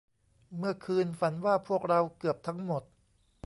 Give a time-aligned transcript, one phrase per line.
[0.57, 2.83] เมื่อคืนฝันว่าพวกเราเกือบทั้งหมด